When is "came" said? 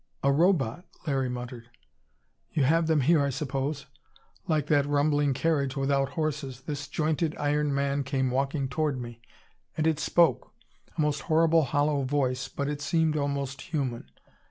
8.03-8.31